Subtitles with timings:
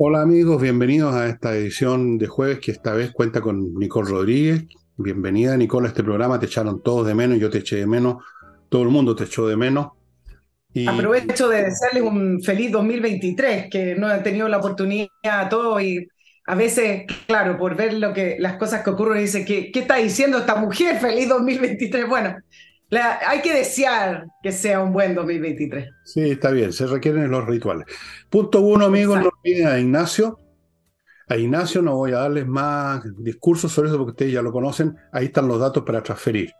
[0.00, 4.62] Hola amigos, bienvenidos a esta edición de jueves que esta vez cuenta con Nicole Rodríguez.
[4.96, 8.22] Bienvenida Nicole a este programa, te echaron todos de menos, yo te eché de menos,
[8.68, 9.88] todo el mundo te echó de menos.
[10.72, 10.86] Y...
[10.86, 16.06] Aprovecho de desearles un feliz 2023, que no he tenido la oportunidad a todos y
[16.46, 19.96] a veces, claro, por ver lo que, las cosas que ocurren, dice, ¿qué, ¿qué está
[19.96, 21.00] diciendo esta mujer?
[21.00, 22.08] Feliz 2023.
[22.08, 22.36] Bueno,
[22.90, 25.88] hay que desear que sea un buen 2023.
[26.04, 27.86] Sí, está bien, se requieren los rituales.
[28.30, 30.40] Punto uno, amigos, no olviden a Ignacio.
[31.28, 34.96] A Ignacio no voy a darles más discursos sobre eso porque ustedes ya lo conocen.
[35.12, 36.52] Ahí están los datos para transferir.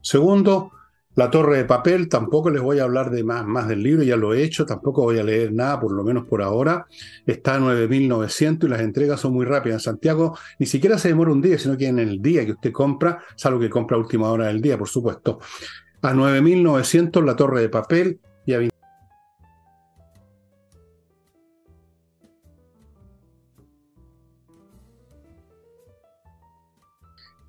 [0.00, 0.72] Segundo,
[1.16, 4.16] la torre de papel, tampoco les voy a hablar de más, más del libro, ya
[4.16, 6.86] lo he hecho, tampoco voy a leer nada, por lo menos por ahora.
[7.26, 9.76] Está a 9.900 y las entregas son muy rápidas.
[9.76, 12.70] En Santiago ni siquiera se demora un día, sino que en el día que usted
[12.70, 15.40] compra, salvo que compra a última hora del día, por supuesto.
[16.02, 18.20] A 9.900 la torre de papel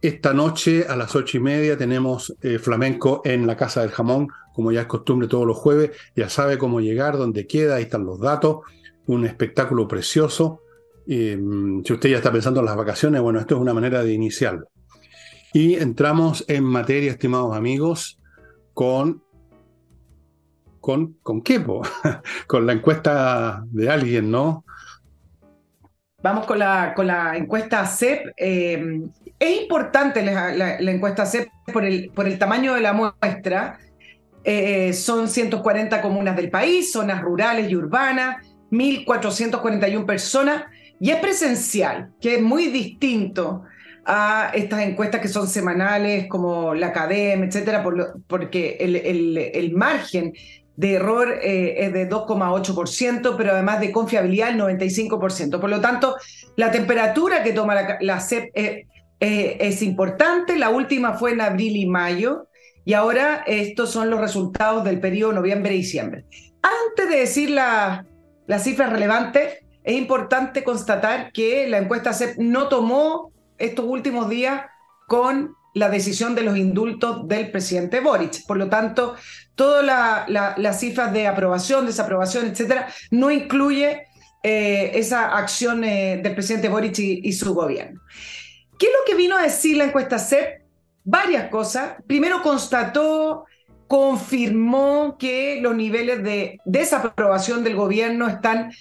[0.08, 4.30] Esta noche a las ocho y media tenemos eh, flamenco en la Casa del Jamón,
[4.54, 5.92] como ya es costumbre todos los jueves.
[6.16, 8.60] Ya sabe cómo llegar, dónde queda, ahí están los datos.
[9.08, 10.62] Un espectáculo precioso.
[11.08, 14.14] Mm, si usted ya está pensando en las vacaciones, bueno, esto es una manera de
[14.14, 14.70] iniciarlo.
[15.52, 18.18] Y entramos en materia, estimados amigos,
[18.74, 19.22] con.
[20.80, 21.62] ¿Con, con qué?
[22.48, 24.64] con la encuesta de alguien, ¿no?
[26.24, 28.28] Vamos con la, con la encuesta CEP.
[29.40, 33.80] Es importante la, encuesta CEP por el, tamaño de la muestra.
[34.44, 38.38] Eh, son 140 comunas del país, zonas rurales y urbanas,
[38.72, 40.64] 1.441 personas,
[41.00, 43.64] y es presencial, que es muy distinto
[44.06, 47.84] a estas encuestas que son semanales, como la academia, etcétera,
[48.28, 50.34] porque el, el, margen
[50.78, 55.60] de error eh, es de 2,8%, pero además de confiabilidad el 95%.
[55.60, 56.16] Por lo tanto,
[56.56, 58.88] la temperatura que toma la, la CEP eh,
[59.20, 60.58] es importante.
[60.58, 62.48] La última fue en abril y mayo.
[62.86, 66.26] Y ahora estos son los resultados del periodo noviembre-diciembre.
[66.62, 68.06] Antes de decir las
[68.48, 74.64] la cifras relevantes, es importante constatar que la encuesta CEP no tomó estos últimos días
[75.08, 78.46] con la decisión de los indultos del presidente Boric.
[78.46, 79.16] Por lo tanto,
[79.56, 79.86] todas
[80.30, 84.04] las cifras de aprobación, desaprobación, etcétera, no incluye
[84.44, 88.02] eh, esa acción eh, del presidente Boric y su gobierno.
[88.78, 90.62] ¿Qué es lo que vino a decir la encuesta CEP?
[91.04, 91.96] Varias cosas.
[92.06, 93.46] Primero constató,
[93.88, 98.72] confirmó que los niveles de desaprobación del gobierno están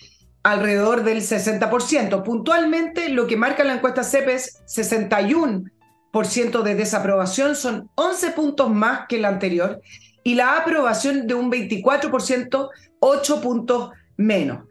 [0.43, 2.23] alrededor del 60%.
[2.23, 9.07] Puntualmente, lo que marca la encuesta CEP es 61% de desaprobación, son 11 puntos más
[9.09, 9.81] que la anterior,
[10.23, 12.69] y la aprobación de un 24%,
[13.01, 14.65] 8 puntos menos.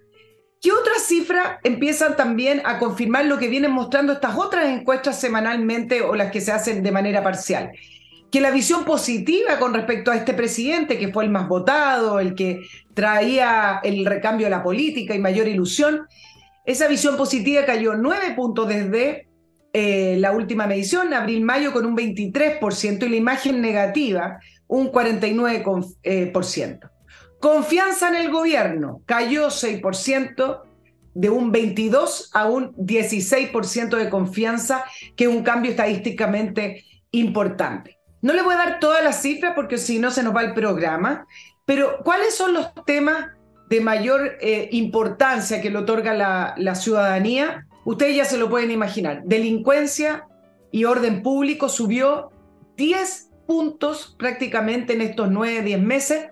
[0.66, 6.02] ¿Qué otras cifras empiezan también a confirmar lo que vienen mostrando estas otras encuestas semanalmente
[6.02, 7.70] o las que se hacen de manera parcial?
[8.31, 12.34] Que la visión positiva con respecto a este presidente, que fue el más votado, el
[12.34, 12.62] que
[12.96, 16.08] traía el recambio de la política y mayor ilusión,
[16.66, 19.28] esa visión positiva cayó nueve puntos desde
[19.72, 26.90] eh, la última medición, abril-mayo, con un 23%, y la imagen negativa, un 49%.
[27.45, 30.63] Confianza en el gobierno cayó 6%,
[31.13, 34.83] de un 22 a un 16% de confianza,
[35.16, 38.00] que es un cambio estadísticamente importante.
[38.23, 40.56] No le voy a dar todas las cifras porque si no se nos va el
[40.56, 41.28] programa,
[41.66, 43.28] pero ¿cuáles son los temas
[43.69, 47.67] de mayor eh, importancia que le otorga la, la ciudadanía?
[47.85, 49.22] Ustedes ya se lo pueden imaginar.
[49.23, 50.25] Delincuencia
[50.72, 52.31] y orden público subió
[52.75, 56.29] 10 puntos prácticamente en estos 9, 10 meses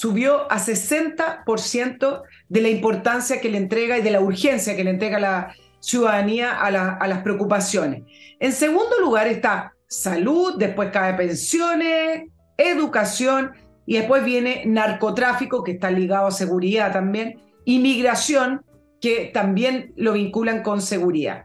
[0.00, 4.92] subió a 60% de la importancia que le entrega y de la urgencia que le
[4.92, 8.04] entrega la ciudadanía a, las preocupaciones.
[8.38, 13.50] En segundo lugar está salud, después cae pensiones, educación
[13.84, 18.64] y después viene narcotráfico, que está ligado a seguridad también, inmigración,
[19.02, 21.44] que también lo vinculan con seguridad.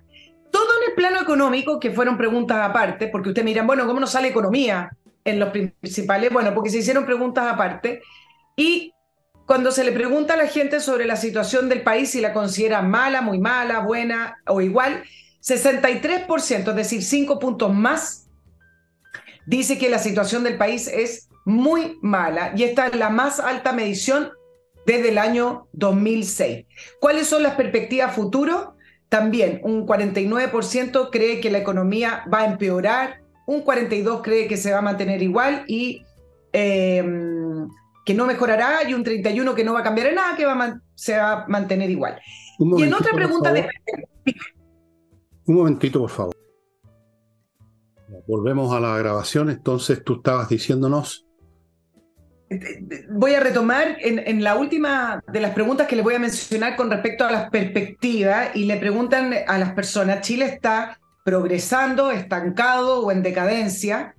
[0.49, 4.11] Todo en el plano económico, que fueron preguntas aparte, porque ustedes miran, bueno, ¿cómo nos
[4.11, 6.31] sale economía en los principales?
[6.31, 8.01] Bueno, porque se hicieron preguntas aparte
[8.55, 8.93] y
[9.45, 12.81] cuando se le pregunta a la gente sobre la situación del país, si la considera
[12.81, 15.03] mala, muy mala, buena o igual,
[15.43, 18.27] 63%, es decir, 5 puntos más,
[19.45, 23.71] dice que la situación del país es muy mala y esta es la más alta
[23.71, 24.31] medición
[24.87, 26.65] desde el año 2006.
[26.99, 28.75] ¿Cuáles son las perspectivas futuro?
[29.09, 34.71] También un 49% cree que la economía va a empeorar, un 42% cree que se
[34.71, 36.03] va a mantener igual y
[36.51, 37.03] eh,
[38.05, 40.79] que no mejorará y un 31 que no va a cambiar en nada, que va
[40.93, 42.21] se va a mantener igual.
[42.77, 43.67] y en otra pregunta de...
[45.47, 46.35] Un momentito, por favor.
[48.27, 49.49] Volvemos a la grabación.
[49.49, 51.25] Entonces, tú estabas diciéndonos.
[53.09, 56.91] Voy a retomar en, la última de las preguntas que le voy a mencionar con
[56.91, 63.11] respecto a las perspectivas y le preguntan a las personas, ¿Chile está progresando, estancado o
[63.11, 64.14] en decadencia?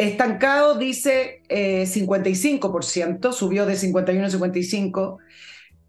[0.00, 5.18] Estancado dice 55%, eh, subió de 51 a 55,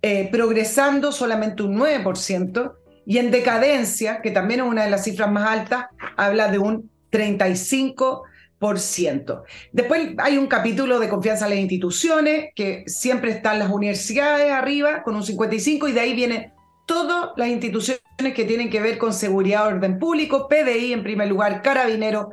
[0.01, 2.73] eh, progresando solamente un 9%,
[3.05, 5.85] y en decadencia, que también es una de las cifras más altas,
[6.17, 9.43] habla de un 35%.
[9.71, 15.03] Después hay un capítulo de confianza en las instituciones, que siempre están las universidades arriba,
[15.03, 16.51] con un 55%, y de ahí vienen
[16.85, 18.01] todas las instituciones
[18.35, 22.25] que tienen que ver con seguridad, orden público, PDI en primer lugar, Carabineros,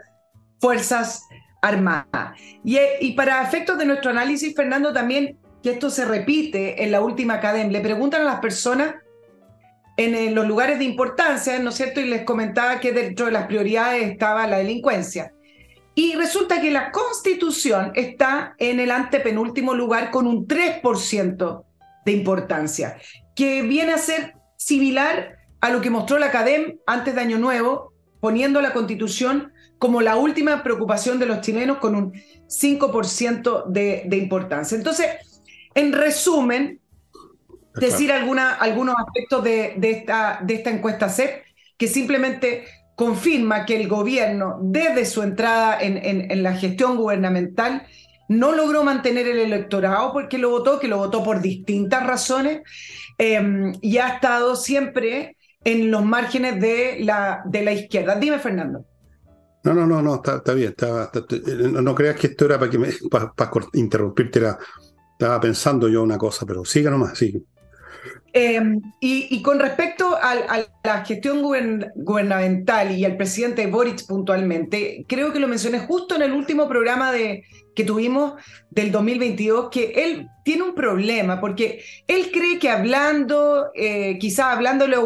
[0.60, 1.27] Fuerzas
[1.60, 2.34] Armada.
[2.64, 7.00] Eh, y, para efectos de nuestro análisis, Fernando, también que esto se repite en la
[7.00, 8.94] última academia, le preguntan a las personas
[9.96, 12.00] en, en los lugares de importancia, ¿no es cierto?
[12.00, 15.32] Y les comentaba que dentro de las prioridades estaba la delincuencia.
[15.94, 21.64] Y resulta que la constitución está en el antepenúltimo lugar con un 3%
[22.04, 22.98] de importancia,
[23.34, 27.92] que viene a ser similar a lo que mostró la academia antes de Año Nuevo,
[28.20, 32.12] poniendo la constitución como la última preocupación de los chilenos con un
[32.48, 34.76] 5% de, de, importancia.
[34.76, 35.06] Entonces,
[35.74, 36.80] en resumen,
[37.74, 41.44] decir alguna, algunos aspectos de, de, esta, de esta encuesta CEP
[41.76, 42.64] que simplemente
[42.96, 45.96] confirma que el gobierno, desde su entrada en,
[46.30, 47.86] en, la gestión gubernamental,
[48.28, 52.62] no logró mantener el electorado porque lo votó, que lo votó por distintas razones,
[53.18, 58.16] eh, y ha estado siempre en los márgenes de la, de la izquierda.
[58.16, 58.84] Dime, Fernando.
[59.64, 60.74] No, no, no, no, está, bien.
[61.82, 62.88] no, creas que esto era para que me,
[63.74, 64.58] interrumpirte, era,
[65.12, 67.42] estaba pensando yo una cosa, pero siga nomás, sigue.
[68.32, 70.34] Em, y, con respecto a,
[70.84, 76.32] la gestión gubernamental y al presidente Boric puntualmente, creo que lo mencioné justo en el
[76.32, 78.34] último programa que tuvimos
[78.70, 84.96] del 2022, que él tiene un problema, porque él cree que hablando, eh, quizá hablándole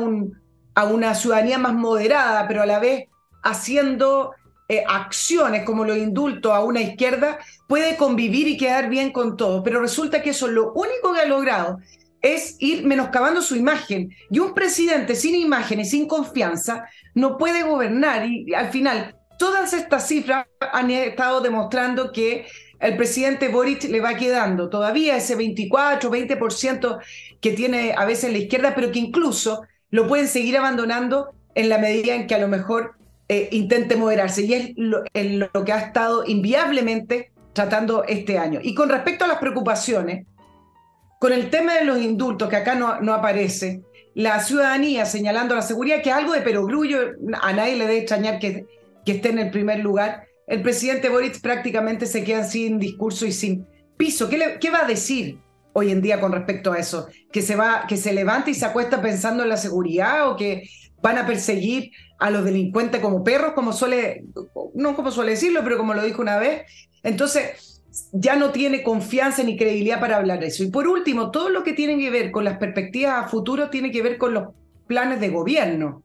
[0.74, 3.04] a una ciudadanía más moderada, pero a la vez
[3.42, 4.32] haciendo
[4.68, 7.38] eh, acciones como los indultos a una izquierda,
[7.68, 9.62] puede convivir y quedar bien con todo.
[9.62, 11.78] Pero resulta que eso lo único que ha logrado
[12.22, 14.14] es ir menoscabando su imagen.
[14.30, 18.26] Y un presidente sin imagen y sin confianza no puede gobernar.
[18.26, 22.46] Y al final, todas estas cifras han estado demostrando que
[22.78, 26.98] el presidente Boric le va quedando todavía ese 24, 20%
[27.40, 31.78] que tiene a veces la izquierda, pero que incluso lo pueden seguir abandonando en la
[31.78, 32.94] medida en que a lo mejor
[33.32, 34.42] eh, intente moderarse.
[34.42, 35.04] Y es lo,
[35.64, 38.60] que ha estado inviablemente tratando este año.
[38.62, 40.26] Y con respecto a las preocupaciones,
[41.18, 43.80] con el tema de los indultos, que acá no, no aparece,
[44.14, 46.98] la ciudadanía señalando la seguridad, que algo de perogrullo,
[47.40, 48.66] a nadie le debe extrañar que,
[49.06, 53.32] que esté en el primer lugar, el presidente Boric prácticamente se queda sin discurso y
[53.32, 54.28] sin piso.
[54.28, 55.38] ¿Qué, qué va a decir
[55.72, 57.06] hoy en día con respecto a eso?
[57.32, 60.64] ¿Que se, va, ¿Que se levanta y se acuesta pensando en la seguridad o que
[61.02, 64.24] van a perseguir a los delincuentes como perros, como suele,
[64.74, 66.62] no como suele decirlo, pero como lo dijo una vez?
[67.02, 67.82] Entonces,
[68.12, 70.62] ya no tiene confianza ni credibilidad para hablar de eso.
[70.62, 73.90] Y por último, todo lo que tiene que ver con las perspectivas a futuro tiene
[73.90, 74.48] que ver con los
[74.86, 76.02] planes de gobierno,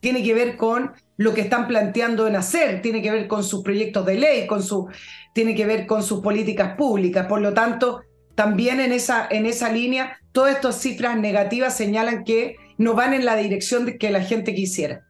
[0.00, 3.62] tiene que ver con lo que están planteando en hacer, tiene que ver con sus
[3.62, 4.88] proyectos de ley, con su,
[5.34, 7.26] tiene que ver con sus políticas públicas.
[7.26, 8.02] Por lo tanto,
[8.34, 13.24] también en esa, en esa línea, todas estas cifras negativas señalan que no van en
[13.24, 15.06] la dirección de que la gente quisiera.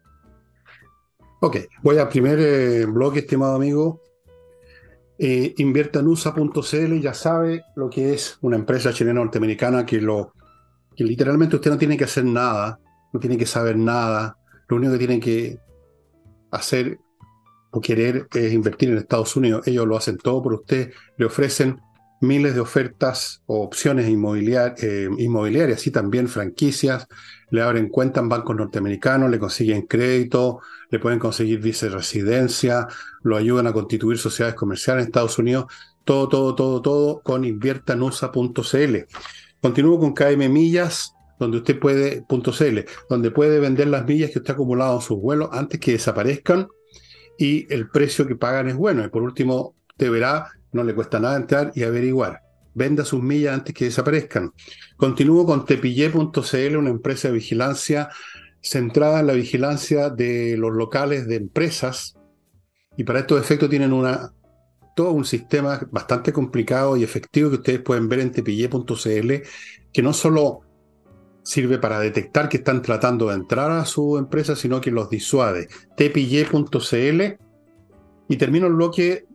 [1.40, 4.02] Ok, voy al primer eh, bloque, estimado amigo
[5.18, 10.34] eh, inviertanusa.cl ya sabe lo que es una empresa chilena norteamericana que lo
[10.94, 12.78] que literalmente usted no tiene que hacer nada,
[13.14, 14.36] no tiene que saber nada,
[14.68, 15.58] lo único que tiene que
[16.50, 16.98] hacer
[17.70, 19.66] o querer es invertir en Estados Unidos.
[19.66, 21.80] Ellos lo hacen todo por usted, le ofrecen
[22.20, 27.06] miles de ofertas o opciones eh, inmobiliarias y también franquicias,
[27.50, 32.86] le abren cuenta en bancos norteamericanos, le consiguen crédito, le pueden conseguir viceresidencia,
[33.22, 35.66] lo ayudan a constituir sociedades comerciales en Estados Unidos,
[36.04, 38.96] todo, todo, todo, todo con inviertanusa.cl.
[39.60, 44.50] Continúo con KM Millas, donde usted puede, .cl, donde puede vender las millas que usted
[44.50, 46.68] ha acumulado en sus vuelos antes que desaparezcan
[47.38, 49.04] y el precio que pagan es bueno.
[49.04, 52.40] Y por último, te verá, no le cuesta nada entrar y averiguar.
[52.74, 54.52] Venda sus millas antes que desaparezcan.
[54.96, 58.10] Continúo con tepille.cl, una empresa de vigilancia
[58.60, 62.16] centrada en la vigilancia de los locales de empresas
[62.96, 63.92] y para estos efectos tienen
[64.96, 69.32] todo un sistema bastante complicado y efectivo que ustedes pueden ver en tepille.cl
[69.92, 70.62] que no solo
[71.42, 75.68] sirve para detectar que están tratando de entrar a su empresa, sino que los disuade.
[75.96, 77.22] tpy.cl
[78.28, 79.26] y termino el bloque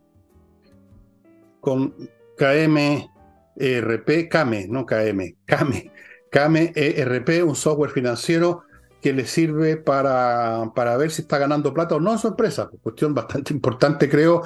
[1.62, 1.94] con
[2.36, 5.92] KMERP, KAME, no KM, KAME,
[6.28, 8.64] KAME ERP, un software financiero
[9.00, 12.68] que le sirve para, para ver si está ganando plata o no en su empresa.
[12.82, 14.42] Cuestión bastante importante, creo.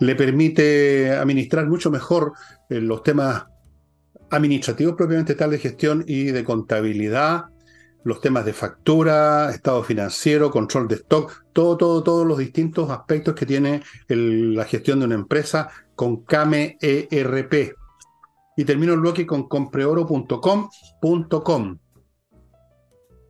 [0.00, 2.32] Le permite administrar mucho mejor
[2.70, 3.44] eh, los temas
[4.30, 7.44] administrativos propiamente tal de gestión y de contabilidad,
[8.04, 13.34] los temas de factura, estado financiero, control de stock, todo, todo, todos los distintos aspectos
[13.34, 17.74] que tiene la gestión de una empresa con ERP.
[18.56, 21.78] Y termino el bloque con compreoro.com.com,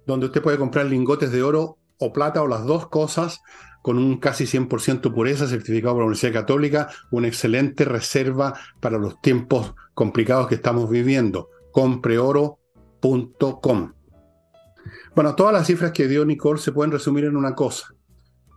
[0.07, 3.41] donde usted puede comprar lingotes de oro o plata o las dos cosas
[3.81, 9.21] con un casi 100% pureza certificado por la Universidad Católica, una excelente reserva para los
[9.21, 11.49] tiempos complicados que estamos viviendo.
[11.71, 13.93] Compreoro.com.
[15.15, 17.95] Bueno, todas las cifras que dio Nicole se pueden resumir en una cosa,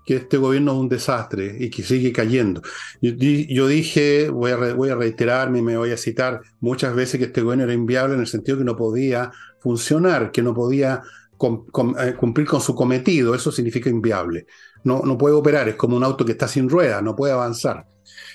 [0.06, 2.62] que este gobierno es un desastre y que sigue cayendo.
[3.02, 7.42] Yo, dije, voy a, voy a reiterarme, me voy a citar muchas veces que este
[7.42, 11.02] gobierno era inviable en el sentido que no podía funcionar, que no podía
[11.40, 14.48] eh, cumplir con su cometido, eso significa inviable
[14.88, 17.86] no, puede operar, es como un auto que está sin ruedas, no puede avanzar.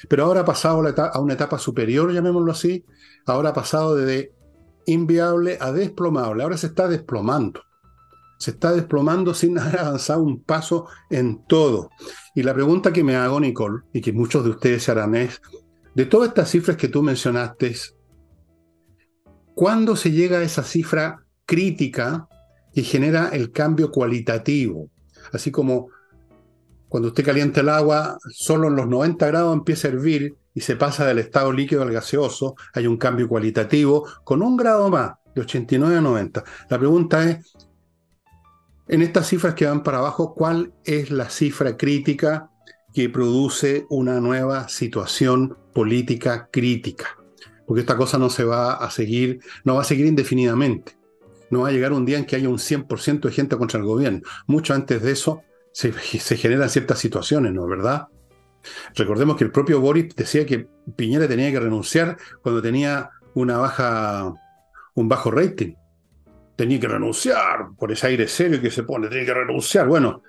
[0.09, 2.85] Pero ahora ha pasado a una etapa superior, llamémoslo así,
[3.27, 4.33] ahora ha pasado de
[4.87, 7.63] inviable a desplomable, ahora se está desplomando.
[8.43, 11.91] Se está desplomando sin haber avanzado un paso en todo.
[12.35, 15.41] Y la pregunta que me hago, Nicole, y que muchos de ustedes harán es,
[15.95, 17.77] de todas estas cifras que tú mencionaste,
[19.55, 22.27] ¿cuándo se llega a esa cifra crítica
[22.75, 24.89] que genera el cambio cualitativo?
[25.33, 25.89] Así como
[26.89, 30.77] cuando usted calienta el agua, solo en los 90 grados empieza a hervir y se
[30.77, 35.43] pasa del estado líquido al gaseoso, hay un cambio cualitativo con un grado más, de
[35.43, 36.45] 89 a 90.
[36.69, 37.39] La pregunta es,
[38.93, 42.51] en estas cifras que van para abajo, ¿cuál es la cifra crítica
[42.93, 47.17] que produce una nueva situación política crítica?
[47.67, 50.99] Porque esta cosa no se va a seguir, no va a seguir indefinidamente.
[51.49, 53.87] No va a llegar un día en que haya un 100% de gente contra el
[53.87, 54.21] gobierno.
[54.47, 57.67] Mucho antes de eso se, generan ciertas situaciones, ¿no?
[57.67, 58.09] ¿Verdad?
[58.95, 64.35] Recordemos que el propio Boris decía que Piñera tenía que renunciar cuando tenía una baja,
[64.93, 65.77] un bajo rating.
[66.57, 69.89] Tenía que renunciar por ese aire serio que se pone, tenía que renunciar.
[69.89, 70.23] Bueno,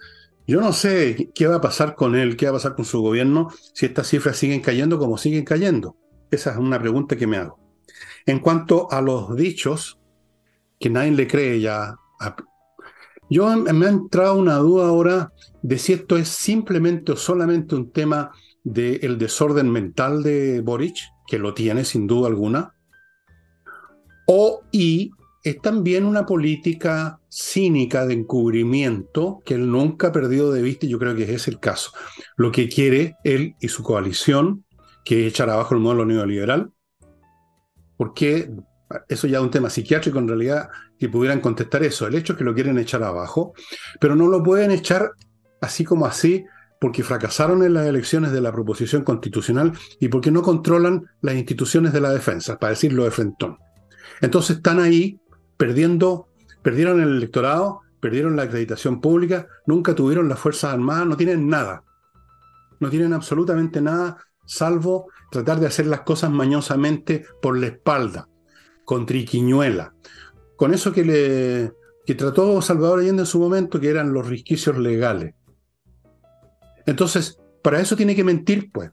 [0.47, 3.01] yo no sé qué va a pasar con él, qué va a pasar con su
[3.01, 5.97] gobierno si estas cifras siguen cayendo como siguen cayendo.
[6.31, 7.59] Esa es una pregunta que me hago.
[8.25, 9.99] En cuanto a los dichos,
[10.79, 11.95] que nadie le cree ya
[13.29, 17.91] yo me ha entrado una duda ahora de si esto es simplemente o solamente un
[17.91, 18.31] tema
[18.63, 22.75] del desorden mental de Boric, que lo tiene sin duda alguna,
[24.27, 25.11] o y
[25.43, 30.89] es también una política cínica de encubrimiento que él nunca ha perdido de vista y
[30.89, 31.91] yo creo que ese es el caso.
[32.37, 34.63] Lo que quiere él y su coalición,
[35.03, 36.71] que es echar abajo el modelo neoliberal,
[37.97, 38.49] porque
[39.09, 42.07] eso ya es un tema psiquiátrico en realidad, que pudieran contestar eso.
[42.07, 43.53] El hecho es que lo quieren echar abajo,
[43.99, 45.11] pero no lo pueden echar
[45.59, 46.45] así como así
[46.79, 51.91] porque fracasaron en las elecciones de la proposición constitucional y porque no controlan las instituciones
[51.93, 53.57] de la defensa, para decirlo de frentón.
[54.21, 55.19] Entonces están ahí
[55.57, 56.27] perdiendo,
[56.61, 61.83] perdieron el electorado, perdieron la acreditación pública, nunca tuvieron las Fuerzas Armadas, no tienen nada.
[62.79, 68.27] No tienen absolutamente nada, salvo tratar de hacer las cosas mañosamente por la espalda
[68.85, 69.93] con triquiñuela.
[70.55, 71.73] Con eso que, le,
[72.05, 75.33] que trató Salvador Allende en su momento, que eran los risquicios legales.
[76.85, 78.91] Entonces, para eso tiene que mentir, pues.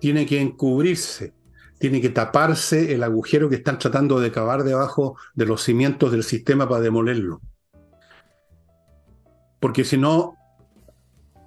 [0.00, 1.34] Tiene que encubrirse,
[1.78, 6.24] tiene que taparse el agujero que están tratando de cavar debajo de los cimientos del
[6.24, 7.40] sistema para demolerlo.
[9.60, 10.34] Porque si no,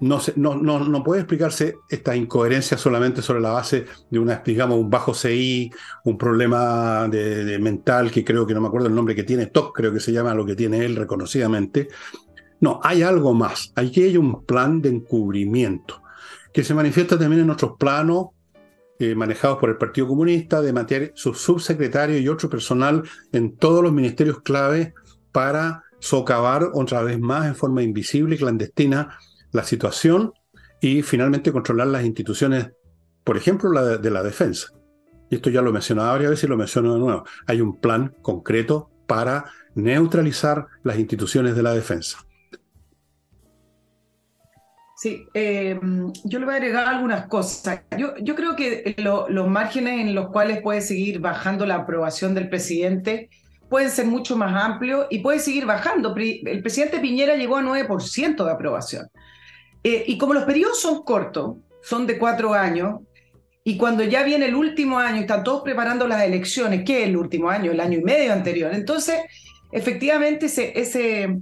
[0.01, 4.89] no, no, no, puede explicarse esta incoherencia solamente sobre la base de una, digamos, un
[4.89, 5.71] bajo CI,
[6.05, 9.75] un problema de, mental que creo que no me acuerdo el nombre que tiene, TOC
[9.75, 11.87] creo que se llama lo que tiene él reconocidamente.
[12.59, 13.71] No, hay algo más.
[13.75, 16.01] Aquí hay un plan de encubrimiento
[16.53, 18.27] que se manifiesta también en otros planos
[19.01, 23.81] eh, manejados por el Partido Comunista, de materia, su subsecretario y otro personal en todos
[23.81, 24.93] los ministerios clave
[25.31, 29.17] para socavar otra vez más en forma invisible y clandestina
[29.51, 30.33] la situación
[30.81, 32.71] y finalmente controlar las instituciones,
[33.23, 34.67] por ejemplo, la de, la defensa.
[35.31, 37.23] Y esto ya lo he mencionado varias veces y lo menciono de nuevo.
[37.47, 42.19] Hay un plan concreto para neutralizar las instituciones de la defensa.
[45.01, 45.79] Sí, eh,
[46.25, 47.81] yo le voy a agregar algunas cosas.
[47.97, 53.31] Yo, creo que los márgenes en los cuales puede seguir bajando la aprobación del presidente
[53.67, 56.13] pueden ser mucho más amplios y puede seguir bajando.
[56.15, 59.07] El presidente Piñera llegó a 9% de aprobación.
[59.83, 62.99] Eh, y como los periodos son cortos, son de cuatro años,
[63.63, 67.17] y cuando ya viene el último año están todos preparando las elecciones, ¿qué es el
[67.17, 67.71] último año?
[67.71, 68.71] El año y medio anterior.
[68.71, 69.19] Entonces,
[69.71, 71.39] efectivamente, ese, ese,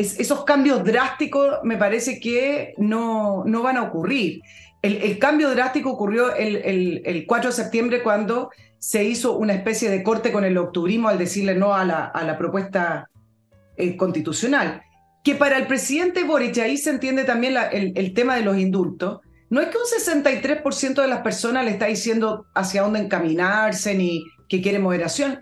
[0.00, 4.40] esos cambios drásticos me parece que no, no van a ocurrir.
[4.82, 10.02] El, cambio drástico ocurrió el, el, 4 de septiembre cuando se hizo una especie de
[10.02, 13.10] corte con el octubrismo al decirle no a la, a la propuesta
[13.76, 14.82] eh, constitucional.
[15.22, 19.60] Que para el presidente Boric, ahí se entiende también el, tema de los indultos, no
[19.60, 24.62] es que un 63% de las personas le está diciendo hacia dónde encaminarse ni que
[24.62, 25.40] quiere moderación.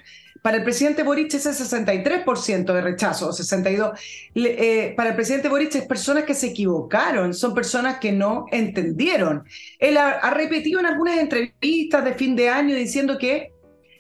[0.49, 3.93] Para el presidente Boric es el 63% de rechazo, 62%.
[4.35, 9.45] Eh, para el presidente Boric es personas que se equivocaron, son personas que no entendieron.
[9.79, 13.53] Él ha, repetido en algunas entrevistas de fin de año diciendo que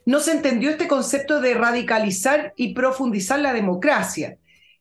[0.06, 4.38] no se entendió este concepto de radicalizar y profundizar la democracia.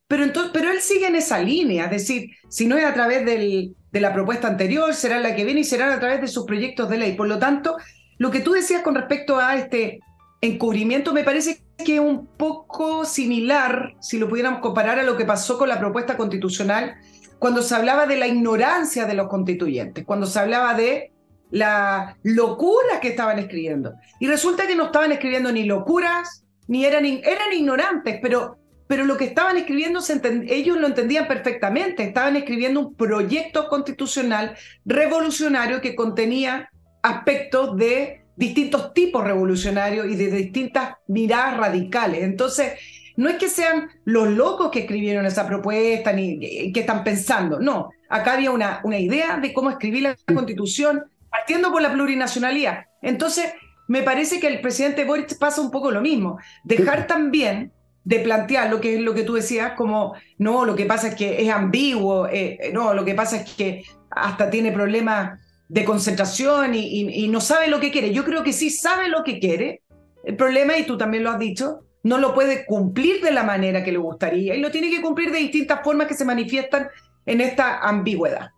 [0.08, 3.26] Pero, entonces, pero él sigue en esa línea, es decir, si no es a través
[3.26, 6.90] de la propuesta anterior, será la que viene y será a través de sus proyectos
[6.90, 7.18] de ley.
[7.18, 7.76] Por lo tanto,
[8.20, 10.00] lo que tú decías con respecto a este
[10.42, 15.26] encubrimiento me parece que es un poco similar, si lo pudiéramos comparar, a lo que
[15.26, 16.96] pasó con la propuesta constitucional
[17.40, 21.12] cuando se hablaba de la ignorancia de los constituyentes, cuando se hablaba de
[21.52, 23.94] la locura que estaban escribiendo.
[24.20, 29.18] Y resulta que no estaban escribiendo ni locuras, ni eran, eran ignorantes, pero pero lo
[29.18, 30.00] que estaban escribiendo
[30.48, 32.04] ellos lo entendían perfectamente.
[32.04, 36.70] Estaban escribiendo un proyecto constitucional revolucionario que contenía
[37.04, 42.24] aspectos de distintos tipos revolucionarios y de distintas miradas radicales.
[42.24, 42.74] Entonces,
[43.18, 47.90] no es que sean los locos que escribieron esa propuesta ni que están pensando, no,
[48.10, 52.86] acá había una, una idea de cómo escribir la constitución partiendo por la plurinacionalidad.
[53.02, 53.54] Entonces,
[53.88, 57.72] me parece que el presidente Boric pasa un poco lo mismo, dejar también
[58.04, 61.16] de plantear lo que es lo que tú decías, como, no, lo que pasa es
[61.16, 65.86] que es ambiguo, eh, eh, no, lo que pasa es que hasta tiene problemas de
[65.86, 68.14] concentración y, no sabe lo que quiere.
[68.14, 69.82] Yo creo que sí sabe lo que quiere.
[70.24, 73.84] El problema, y tú también lo has dicho, no lo puede cumplir de la manera
[73.84, 76.88] que le gustaría y lo tiene que cumplir de distintas formas que se manifiestan
[77.26, 78.50] en esta ambigüedad.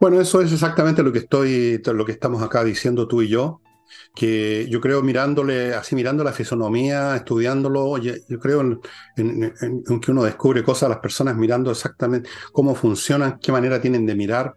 [0.00, 3.60] Bueno, eso es exactamente lo que estoy, lo que estamos acá diciendo tú y yo
[4.14, 8.80] que yo creo mirándole, así mirando la fisonomía, estudiándolo, yo, creo
[9.16, 9.52] en,
[10.00, 14.14] que uno descubre cosas a las personas mirando exactamente cómo funcionan, qué manera tienen de
[14.14, 14.54] mirar.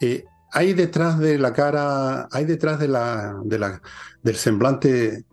[0.00, 3.82] Eh, hay detrás de la cara, hay detrás de la, de la,
[4.22, 5.24] del semblante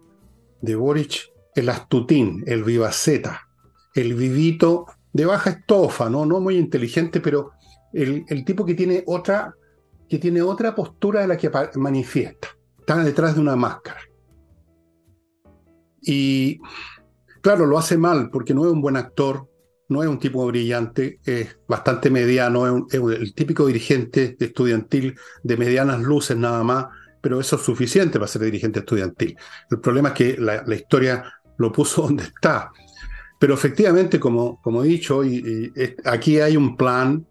[0.61, 3.47] de Boric el astutín, el vivaceta,
[3.93, 6.25] el vivito de baja estofa, ¿no?
[6.25, 7.51] no muy inteligente, pero
[7.93, 9.53] el, el tipo que tiene otra
[10.09, 14.01] que tiene otra postura de la que manifiesta está detrás de una máscara.
[16.01, 16.59] Y
[17.41, 19.47] claro, lo hace mal porque no es un buen actor,
[19.91, 26.01] no es un tipo brillante, es bastante mediano, es, el típico dirigente estudiantil de medianas
[26.01, 26.85] luces nada más,
[27.19, 29.35] pero eso es suficiente para ser dirigente estudiantil.
[29.69, 31.23] El problema es que la, historia
[31.57, 32.71] lo puso donde está.
[33.37, 35.21] Pero efectivamente, como, como he dicho,
[36.05, 37.25] aquí hay un plan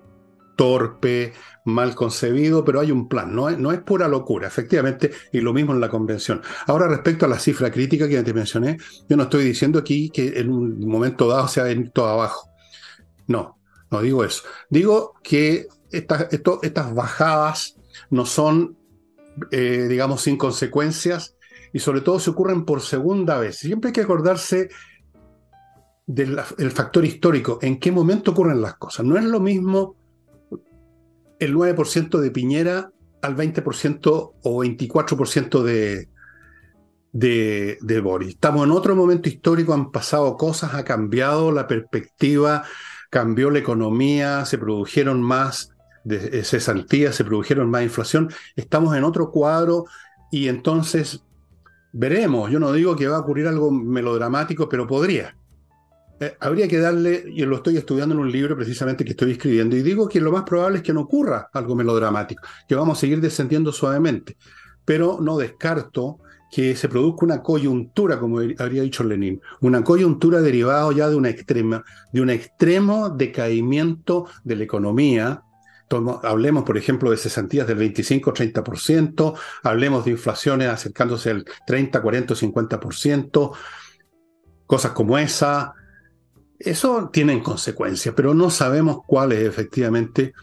[0.56, 1.32] torpe,
[1.64, 5.54] mal concebido, pero hay un plan, no es, no es pura locura, efectivamente, y lo
[5.54, 6.42] mismo en la convención.
[6.66, 8.76] Ahora, respecto a la cifra crítica que antes mencioné,
[9.08, 12.49] yo no estoy diciendo aquí que en un momento dado se va a todo abajo.
[13.30, 13.60] No,
[13.92, 14.42] no digo eso.
[14.70, 17.76] Digo que estas, bajadas
[18.10, 18.76] no son,
[19.52, 21.36] eh, digamos, sin consecuencias
[21.72, 23.58] y sobre todo se ocurren por segunda vez.
[23.58, 24.68] Siempre hay que acordarse
[26.08, 29.06] del factor histórico, en qué momento ocurren las cosas.
[29.06, 29.94] No es lo mismo
[31.38, 32.90] el 9% de Piñera
[33.22, 36.08] al 20% o 24% de,
[37.12, 38.30] de, de, Boris.
[38.30, 42.64] Estamos en otro momento histórico, han pasado cosas, ha cambiado la perspectiva,
[43.10, 48.30] cambió la economía, se produjeron más de cesantías, se produjeron más inflación.
[48.56, 49.84] Estamos en otro cuadro
[50.30, 51.22] y entonces
[51.92, 52.50] veremos.
[52.50, 55.36] Yo no digo que va a ocurrir algo melodramático, pero podría.
[56.20, 59.74] Eh, habría que darle, y lo estoy estudiando en un libro precisamente que estoy escribiendo,
[59.74, 63.00] y digo que lo más probable es que no ocurra algo melodramático, que vamos a
[63.00, 64.36] seguir descendiendo suavemente,
[64.84, 66.18] pero no descarto
[66.50, 71.28] que se produzca una coyuntura, como habría dicho Lenin, una coyuntura derivada ya de una
[71.28, 75.42] extrema, de un extremo decaimiento de la economía.
[76.22, 83.52] hablemos, por ejemplo, de cesantías del 25-30%, hablemos de inflaciones acercándose al 30, 40, 50%,
[84.66, 85.74] cosas como esa,
[86.60, 90.34] eso tiene consecuencias, pero no sabemos cuáles efectivamente.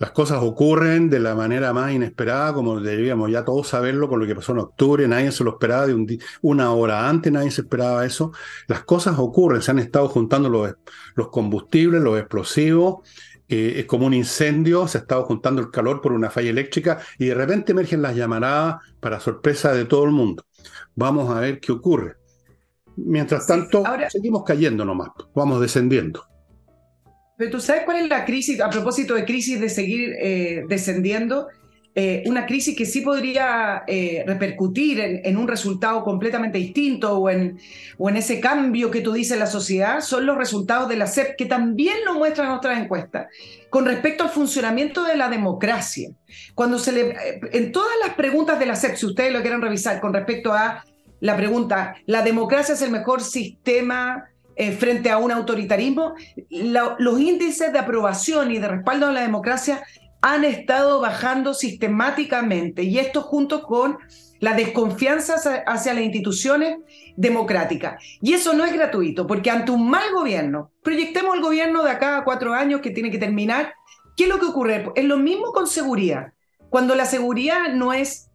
[0.00, 4.26] Las cosas ocurren de la manera más inesperada, como debíamos ya todos saberlo con lo
[4.26, 6.08] que pasó en octubre, nadie se lo esperaba de un
[6.40, 8.32] una hora antes, nadie se esperaba eso.
[8.66, 10.74] Las cosas ocurren, se han estado juntando los,
[11.16, 13.06] los combustibles, los explosivos,
[13.46, 17.00] eh, es como un incendio, se ha estado juntando el calor por una falla eléctrica
[17.18, 20.46] y de repente emergen las llamaradas para sorpresa de todo el mundo.
[20.94, 22.16] Vamos a ver qué ocurre.
[22.96, 26.24] Mientras tanto, seguimos cayendo nomás, vamos descendiendo.
[27.40, 31.48] Pero tú sabes cuál es la crisis, a propósito de crisis de seguir eh, descendiendo,
[31.94, 37.58] eh, una crisis que sí podría eh, repercutir en, un resultado completamente distinto o en,
[37.96, 41.06] o en ese cambio que tú dices en la sociedad, son los resultados de la
[41.06, 43.28] CEP, que también lo muestran otras encuestas,
[43.70, 46.10] con respecto al funcionamiento de la democracia.
[46.54, 47.16] Cuando se le,
[47.52, 50.84] en todas las preguntas de la CEP, si ustedes lo quieren revisar, con respecto a
[51.20, 54.26] la pregunta, ¿la democracia es el mejor sistema
[54.56, 56.14] eh, frente a un autoritarismo,
[56.50, 59.82] los índices de aprobación y de respaldo a la democracia
[60.22, 63.98] han estado bajando sistemáticamente y esto junto con
[64.38, 65.34] la desconfianza
[65.66, 66.78] hacia las instituciones
[67.16, 68.02] democráticas.
[68.22, 72.16] Y eso no es gratuito, porque ante un mal gobierno, proyectemos el gobierno de acá
[72.16, 73.74] a cuatro años que tiene que terminar,
[74.16, 74.90] ¿qué es lo que ocurre?
[74.94, 76.32] Es lo mismo con seguridad.
[76.70, 78.29] Cuando la seguridad no es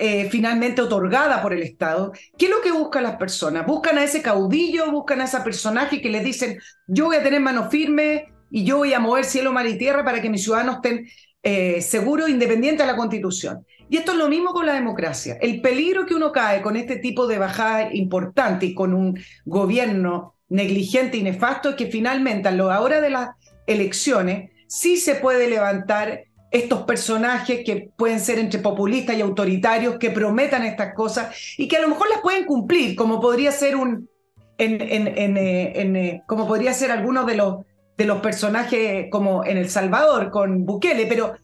[0.00, 3.66] eh, finalmente otorgada por el Estado, ¿qué es lo que buscan las personas?
[3.66, 7.40] Buscan a ese caudillo, buscan a ese personaje que les dicen, yo voy a tener
[7.40, 10.76] mano firme y yo voy a mover cielo, mar y tierra para que mis ciudadanos
[10.76, 11.08] estén
[11.42, 13.66] eh, seguros, independientes de la Constitución.
[13.90, 15.36] Y esto es lo mismo con la democracia.
[15.40, 20.36] El peligro que uno cae con este tipo de bajada importante y con un gobierno
[20.48, 23.30] negligente y nefasto es que finalmente a la hora de las
[23.66, 30.10] elecciones sí se puede levantar estos personajes que pueden ser entre populistas y autoritarios, que
[30.10, 34.08] prometan estas cosas y que a lo mejor las pueden cumplir, como podría ser un,
[34.56, 37.64] en, eh, eh, como podría ser algunos de los,
[37.96, 41.34] de los personajes como en El Salvador con Bukele, pero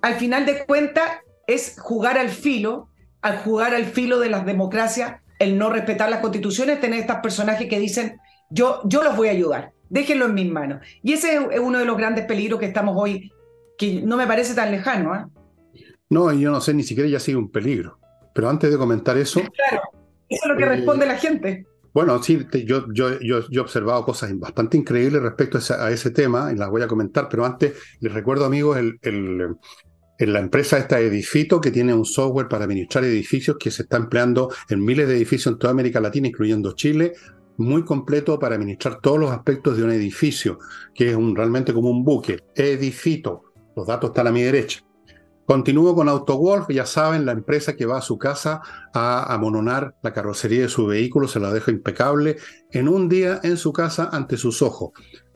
[0.00, 1.10] al final de cuentas
[1.46, 2.88] es jugar al filo,
[3.20, 7.68] al jugar al filo de las democracias, el no respetar las constituciones, tener estos personajes
[7.68, 10.86] que dicen, yo, yo los voy a ayudar, déjenlo en mis manos.
[11.02, 13.32] Y ese es uno de los grandes peligros que estamos hoy
[13.82, 15.12] que no me parece tan lejano.
[15.12, 15.28] ¿ah?
[16.10, 17.98] No, yo no sé, ni siquiera ya sigue un peligro.
[18.34, 19.40] Pero antes de comentar eso...
[19.40, 19.82] Claro,
[20.28, 21.66] eso es lo que eh, responde la gente.
[21.92, 26.56] Bueno, sí, yo, yo, yo, he observado cosas bastante increíbles respecto a ese, tema y
[26.56, 29.56] las voy a comentar, pero antes les recuerdo, amigos, el, el,
[30.18, 34.50] la empresa esta Edifito, que tiene un software para administrar edificios que se está empleando
[34.70, 37.12] en miles de edificios en toda América Latina, incluyendo Chile,
[37.58, 40.58] muy completo para administrar todos los aspectos de un edificio,
[40.94, 42.38] que es un, realmente como un buque.
[42.54, 43.51] Edifito.
[43.76, 44.80] Los datos están a mi derecha.
[45.44, 48.62] Continúo con AutoWolf, ya saben, la empresa que va a su casa
[48.94, 52.36] a amononar la carrocería de su vehículo, se la deja impecable
[52.70, 54.92] en un día en su casa ante sus ojos.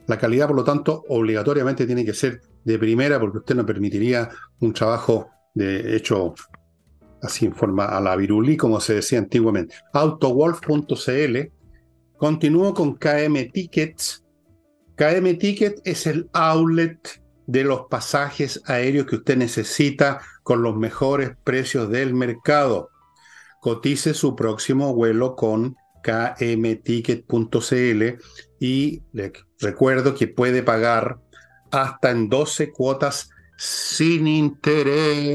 [0.07, 4.29] La calidad, por lo tanto, obligatoriamente tiene que ser de primera porque usted no permitiría
[4.61, 6.33] un trabajo de hecho
[7.21, 9.75] así en forma a la virulí, como se decía antiguamente.
[9.93, 11.37] Autowolf.cl.
[12.17, 14.23] Continúo con KM Tickets.
[14.95, 21.31] KM Ticket es el outlet de los pasajes aéreos que usted necesita con los mejores
[21.43, 22.89] precios del mercado.
[23.61, 27.23] Cotice su próximo vuelo con kmticket.cl
[28.59, 31.19] y le recuerdo que puede pagar
[31.71, 35.33] hasta en 12 cuotas sin interés.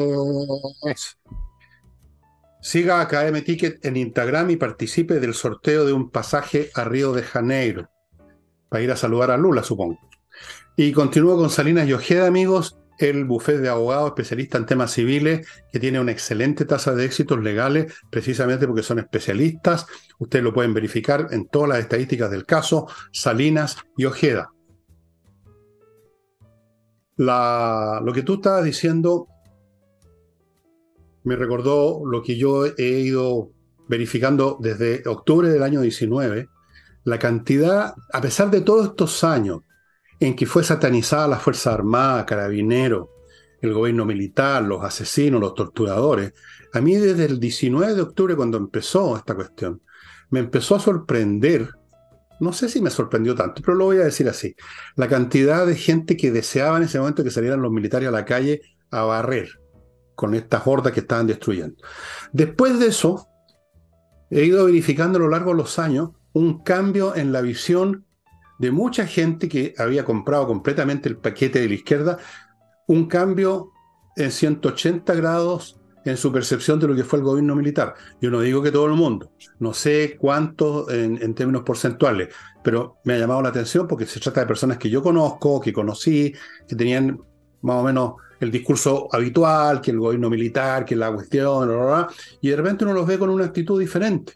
[2.60, 7.12] Siga a KM Ticket en Instagram y participe del sorteo de un pasaje a Río
[7.12, 7.90] de Janeiro.
[8.68, 9.98] Para ir a saludar a Lula, supongo.
[10.76, 15.46] Y continúo con Salinas y Ojeda, amigos, el bufete de abogados especialista en temas civiles,
[15.72, 19.86] que tiene una excelente tasa de éxitos legales, precisamente porque son especialistas.
[20.18, 24.52] Ustedes lo pueden verificar en todas las estadísticas del caso, Salinas y Ojeda.
[27.16, 29.28] lo que tú estabas diciendo
[31.24, 33.50] me recordó lo que yo he ido
[33.88, 36.48] verificando desde octubre del año 19,
[37.04, 39.60] la cantidad, a pesar de todos estos años,
[40.26, 43.08] en que fue satanizada la Fuerza Armada, Carabineros,
[43.60, 46.32] el gobierno militar, los asesinos, los torturadores.
[46.72, 49.82] A mí desde el 19 de octubre, cuando empezó esta cuestión,
[50.30, 51.70] me empezó a sorprender,
[52.40, 54.54] no sé si me sorprendió tanto, pero lo voy a decir así,
[54.96, 58.24] la cantidad de gente que deseaba en ese momento que salieran los militares a la
[58.24, 59.48] calle a barrer
[60.14, 61.76] con estas hordas que estaban destruyendo.
[62.32, 63.26] Después de eso,
[64.30, 68.06] he ido verificando a lo largo de los años un cambio en la visión
[68.62, 72.18] de mucha gente que había comprado completamente el paquete de la izquierda,
[72.86, 73.72] un cambio
[74.14, 77.94] en 180 grados en su percepción de lo que fue el gobierno militar.
[78.20, 83.14] Yo no digo que todo el mundo, no sé cuánto en, términos porcentuales, pero me
[83.14, 86.32] ha llamado la atención porque se trata de personas que yo conozco, que conocí,
[86.68, 87.18] que tenían
[87.62, 91.68] más o menos el discurso habitual, que el gobierno militar, que la cuestión,
[92.40, 94.34] y de repente uno los ve con una actitud diferente.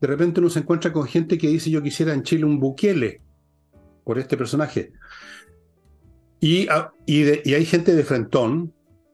[0.00, 3.27] De repente uno se encuentra con gente que dice yo quisiera en Chile un Bukele
[4.08, 4.92] por este personaje.
[6.40, 8.72] Y, ah, y, hay gente de Frentón,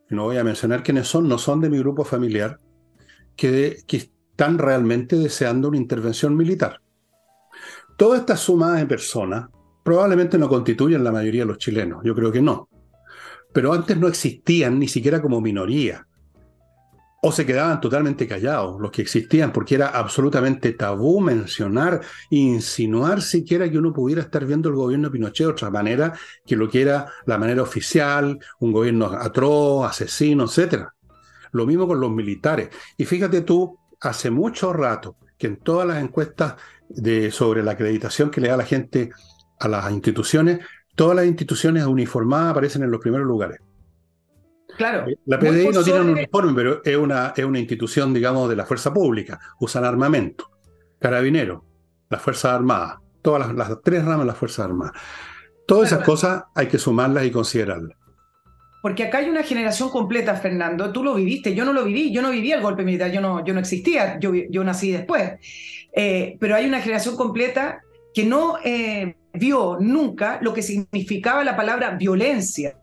[0.08, 2.60] no voy a mencionar quiénes son, no son de mi grupo familiar,
[3.34, 6.80] que, que están realmente deseando una intervención militar.
[7.98, 9.48] Toda esta suma de personas
[9.82, 12.68] probablemente no constituyen la mayoría de los chilenos, yo creo que no
[13.54, 16.08] pero antes no existían ni siquiera como minoría.
[17.26, 23.70] O se quedaban totalmente callados los que existían, porque era absolutamente tabú mencionar, insinuar siquiera
[23.70, 26.12] que uno pudiera estar viendo el gobierno de Pinochet de otra manera
[26.44, 30.84] que lo que era la manera oficial, un gobierno atroz, asesino, etc.
[31.52, 32.68] Lo mismo con los militares.
[32.98, 36.56] Y fíjate tú, hace mucho rato que en todas las encuestas
[36.90, 39.12] de, sobre la acreditación que le da la gente
[39.60, 40.58] a las instituciones,
[40.94, 43.60] todas las instituciones uniformadas aparecen en los primeros lugares.
[44.76, 45.08] Claro.
[45.08, 48.56] Eh, la PDI no tiene un uniforme, pero es una, es una institución, digamos, de
[48.56, 49.38] la fuerza pública.
[49.60, 50.50] Usan armamento,
[50.98, 51.62] carabineros,
[52.10, 54.92] las Fuerzas Armadas, todas las, tres ramas de las Fuerzas Armadas.
[55.66, 57.96] Todas esas cosas hay que sumarlas y considerarlas.
[58.82, 60.92] Porque acá hay una generación completa, Fernando.
[60.92, 63.42] Tú lo viviste, yo no lo viví, yo no viví el golpe militar, yo no,
[63.42, 65.32] yo no existía, yo, yo nací después.
[65.94, 67.80] Eh, pero hay una generación completa
[68.12, 72.76] que no eh, vio nunca lo que significaba la palabra violencia,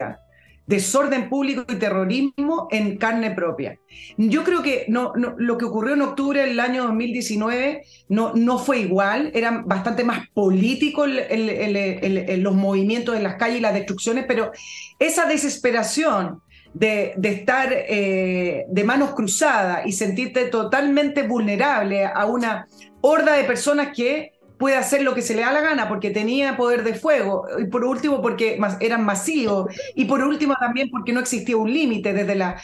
[0.71, 3.77] desorden público y terrorismo en carne propia.
[4.17, 8.79] Yo creo que no, lo que ocurrió en octubre del año 2019 no, no fue
[8.79, 14.51] igual, eran bastante más políticos los movimientos en las calles y las destrucciones, pero
[14.97, 16.41] esa desesperación
[16.73, 22.65] de, estar eh, de manos cruzadas y sentirte totalmente vulnerable a una
[23.01, 24.31] horda de personas que
[24.61, 27.65] puede hacer lo que se le da la gana porque tenía poder de fuego, y
[27.65, 32.35] por último porque eran masivos, y por último también porque no existía un límite desde,
[32.35, 32.61] la,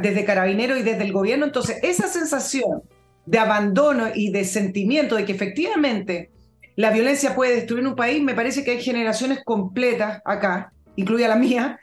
[0.00, 1.44] desde Carabinero y desde el gobierno.
[1.44, 2.82] Entonces, esa sensación
[3.26, 6.30] de abandono y de sentimiento de que efectivamente
[6.76, 11.36] la violencia puede destruir un país, me parece que hay generaciones completas acá, incluida la
[11.36, 11.80] mía,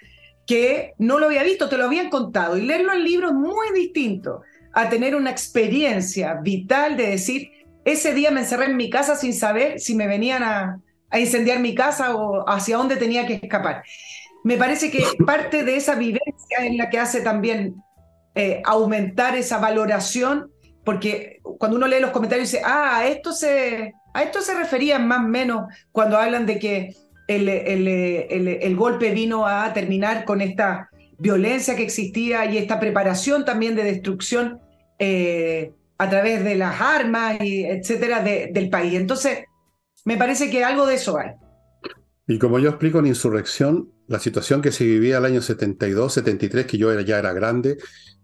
[0.48, 3.74] que no lo había visto, te lo habían contado, y leerlo en libros es muy
[3.76, 4.42] distinto
[4.72, 7.52] a tener una experiencia vital de decir,
[7.86, 10.82] ese día me encerré en mi casa sin saber si me venían a,
[11.18, 13.84] incendiar mi casa o hacia dónde tenía que escapar.
[14.44, 17.76] Me parece que parte de esa vivencia es la que hace también
[18.36, 20.52] eh, aumentar esa valoración,
[20.86, 25.08] porque cuando uno lee los comentarios dice, ah, a esto se, a esto se referían
[25.08, 26.96] más o menos cuando hablan de que
[27.28, 33.84] el, golpe vino a terminar con esta violencia que existía y esta preparación también de
[33.84, 34.60] destrucción
[35.00, 38.94] eh, a través de las armas, y etcétera, del país.
[38.96, 39.40] Entonces,
[40.06, 41.32] me parece que algo de eso hay.
[42.26, 46.66] Y como yo explico en Insurrección, la situación que se vivía el año 72, 73,
[46.66, 47.78] que yo era, ya era grande,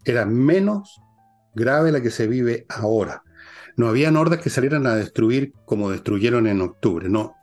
[0.05, 1.01] era menos
[1.53, 3.23] grave la que se vive ahora.
[3.75, 7.35] No había hordas que salieran a destruir como destruyeron en octubre, no.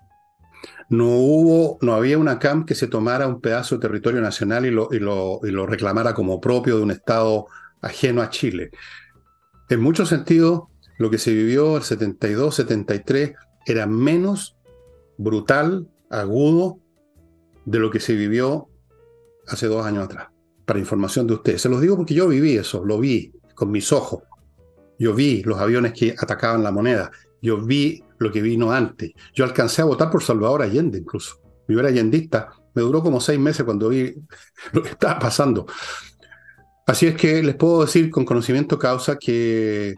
[0.88, 4.70] No hubo, no había una CAMP que se tomara un pedazo de territorio nacional y
[4.70, 7.46] lo, y lo, y lo reclamara como propio de un Estado
[7.82, 8.70] ajeno a Chile.
[9.68, 10.64] En muchos sentidos,
[10.98, 13.32] lo que se vivió el 72, 73
[13.66, 14.56] era menos
[15.18, 16.78] brutal, agudo,
[17.64, 18.68] de lo que se vivió
[19.46, 20.28] hace dos años atrás.
[20.64, 21.62] Para información de ustedes.
[21.62, 24.22] Se los digo porque yo viví eso, lo vi con mis ojos.
[24.98, 27.10] Yo vi los aviones que atacaban la moneda.
[27.40, 29.12] Yo vi lo que vino antes.
[29.34, 31.40] Yo alcancé a votar por Salvador Allende incluso.
[31.66, 32.50] Yo era allendista.
[32.74, 34.14] Me duró como seis meses cuando vi
[34.72, 35.66] lo que estaba pasando.
[36.92, 39.94] Así es que les puedo decir con conocimiento causa que,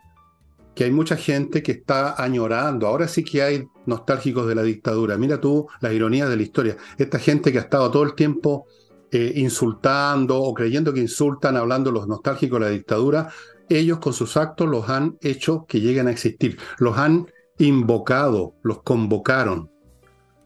[0.76, 2.87] que hay mucha gente que está añorando.
[2.87, 5.18] Ahora sí que hay nostálgicos de la dictadura.
[5.18, 6.76] Mira tú las ironías de la historia.
[6.96, 8.66] Esta gente que ha estado todo el tiempo
[9.11, 13.28] eh, insultando o creyendo que insultan, hablando los nostálgicos de la dictadura,
[13.68, 16.61] ellos con sus actos los han hecho que lleguen a existir.
[16.78, 17.26] Los han
[17.59, 19.68] invocado, los convocaron.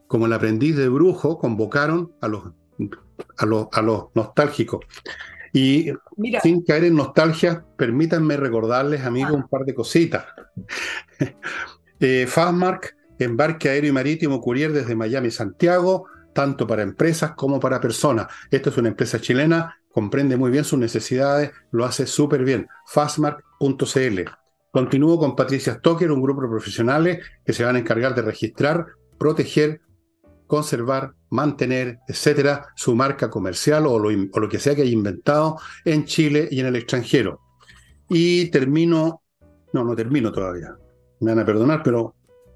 [0.06, 2.44] Como el aprendiz de brujo, convocaron a los,
[3.36, 4.80] a los, a los nostálgicos.
[5.52, 5.92] Y
[6.42, 10.24] sin caer en nostalgia, permítanme recordarles, amigos, un par de cositas.
[12.00, 17.80] eh, Fastmark, embarque aéreo y marítimo courier desde Miami Santiago, tanto para empresas como para
[17.80, 18.28] personas.
[18.50, 22.68] Esta es una empresa chilena, comprende muy bien sus necesidades, lo hace súper bien.
[22.86, 24.20] Fastmark.cl.
[24.70, 28.86] Continúo con Patricia Stoker, un grupo de profesionales que se van a encargar de registrar,
[29.18, 29.80] proteger,
[30.46, 36.48] conservar, mantener, etcétera, su marca comercial o lo, que sea que haya inventado en Chile
[36.50, 37.40] y en el extranjero.
[38.08, 39.22] Y termino,
[39.72, 40.76] no, no termino todavía,
[41.20, 42.14] me van a perdonar, pero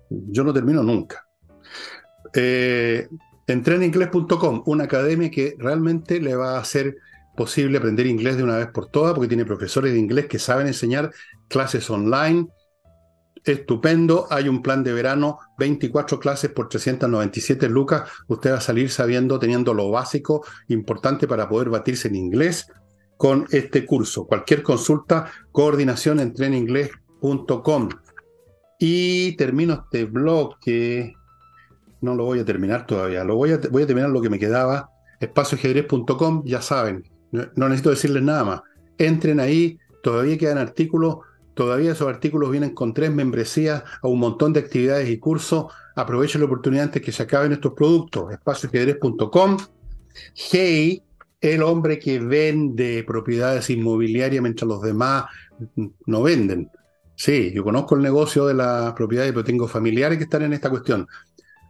[0.09, 1.27] yo no termino nunca.
[2.35, 3.09] Eh,
[4.67, 6.97] una academia que realmente le va a hacer
[7.37, 10.67] posible aprender inglés de una vez por todas, porque tiene profesores de inglés que saben
[10.67, 11.11] enseñar
[11.49, 12.49] clases online.
[13.45, 18.09] Estupendo, hay un plan de verano, 24 clases por 397 lucas.
[18.29, 22.67] Usted va a salir sabiendo, teniendo lo básico, importante para poder batirse en inglés
[23.17, 24.27] con este curso.
[24.27, 26.35] Cualquier consulta, coordinación en
[28.79, 31.15] Y termino este bloque.
[32.01, 33.25] No lo voy a terminar todavía.
[33.25, 34.91] Lo voy a, voy a terminar lo que me quedaba.
[35.21, 38.63] Espacioajedrez.com, ya saben, no, necesito decirles nada más.
[38.99, 41.19] Entren ahí, todavía quedan artículos,
[41.55, 45.67] todavía esos artículos vienen con tres membresías a un montón de actividades y cursos.
[45.95, 48.33] Aprovechen la oportunidad antes que se acaben estos productos.
[48.33, 49.59] Espacioajedrez.com.
[50.35, 51.03] Hey,
[51.41, 55.25] el hombre que vende propiedades inmobiliarias mientras los demás
[56.07, 56.71] no venden.
[57.15, 60.71] Sí, yo conozco el negocio de las propiedades, pero tengo familiares que están en esta
[60.71, 61.07] cuestión.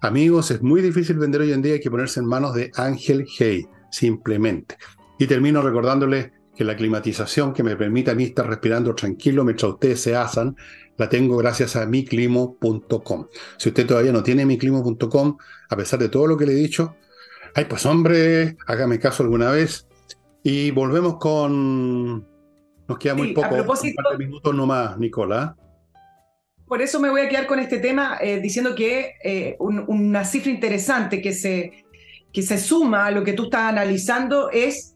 [0.01, 3.27] Amigos, es muy difícil vender hoy en día, hay que ponerse en manos de Ángel
[3.39, 4.77] Hey, simplemente.
[5.19, 9.73] Y termino recordándoles que la climatización que me permite a mí estar respirando tranquilo mientras
[9.73, 10.57] ustedes se asan,
[10.97, 13.29] la tengo gracias a miclimo.com.
[13.57, 15.37] Si usted todavía no tiene miclimo.com,
[15.69, 16.97] a pesar de todo lo que le he dicho,
[17.55, 19.89] ay, pues hombre, hágame caso alguna vez.
[20.43, 22.27] Y volvemos con...
[22.89, 25.57] Nos queda muy poco, un par de minutos nomás, Nicola.
[26.67, 30.51] Por eso me voy a quedar con este tema eh, diciendo que eh, una cifra
[30.51, 31.85] interesante que se,
[32.33, 34.92] que se suma a lo que tú estás analizando es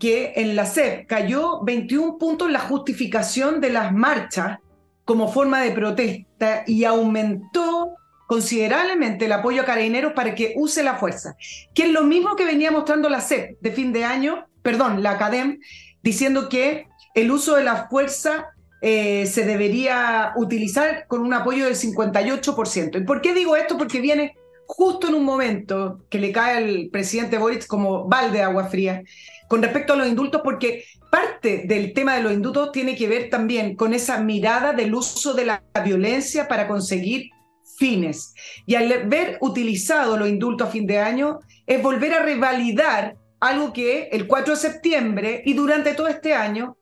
[0.00, 4.58] que en la SEP cayó 21 puntos la justificación de las marchas
[5.04, 7.94] como forma de protesta y aumentó
[8.26, 11.36] considerablemente el apoyo a carabineros para que use la fuerza,
[11.74, 15.12] que es lo mismo que venía mostrando la SEP de fin de año, perdón, la
[15.12, 15.60] ACADEM,
[16.02, 18.48] diciendo que el uso de la fuerza
[18.82, 23.00] eh, se debería utilizar con un apoyo del 58%.
[23.00, 23.78] ¿Y por qué digo esto?
[23.78, 28.44] Porque viene justo en un momento que le cae al presidente Boric como balde de
[28.44, 29.02] agua fría
[29.48, 33.30] con respecto a los indultos, porque parte del tema de los indultos tiene que ver
[33.30, 37.30] también con esa mirada del uso de la violencia para conseguir
[37.78, 38.34] fines.
[38.66, 43.72] Y al ver utilizado los indultos a fin de año, es volver a revalidar algo
[43.72, 46.76] que el 4 de septiembre y durante todo este año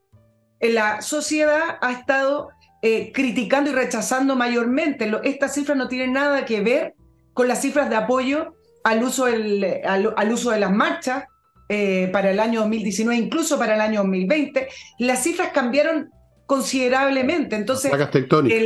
[0.61, 2.50] la sociedad ha estado
[2.83, 5.11] eh, criticando y rechazando mayormente.
[5.24, 6.94] Estas cifras no tienen nada que ver
[7.33, 11.24] con las cifras de apoyo al uso, al uso de las marchas,
[11.68, 16.11] eh, para el año 2019, incluso para el año 2020, las cifras cambiaron
[16.46, 17.57] considerablemente.
[17.57, 18.59] Entonces, placas tectónicas.